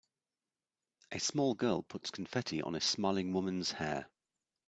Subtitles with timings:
[1.11, 4.09] A small girl puts confetti on a smiling woman 's hair.